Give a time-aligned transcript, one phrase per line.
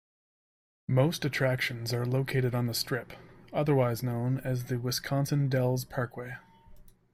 [0.87, 3.13] Most attractions are located on the Strip,
[3.53, 6.37] otherwise known as the Wisconsin Dells Parkway.